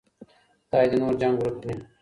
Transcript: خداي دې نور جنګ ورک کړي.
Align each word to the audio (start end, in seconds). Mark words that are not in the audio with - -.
خداي 0.67 0.85
دې 0.91 0.97
نور 1.01 1.13
جنګ 1.21 1.35
ورک 1.39 1.55
کړي. 1.61 1.75